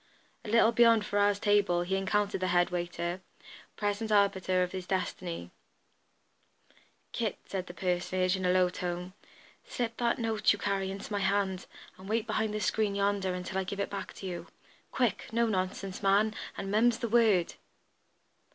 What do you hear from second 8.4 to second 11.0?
a low tone, "slip that note you carry